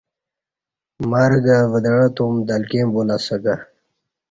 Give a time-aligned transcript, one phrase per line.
[1.09, 3.55] مرگہ ودعہ توم دلکیں بولہ اسہ کہ